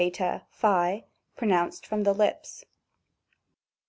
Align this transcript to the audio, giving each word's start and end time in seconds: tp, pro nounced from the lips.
tp, 0.01 1.03
pro 1.37 1.47
nounced 1.47 1.85
from 1.85 2.01
the 2.01 2.11
lips. 2.11 2.65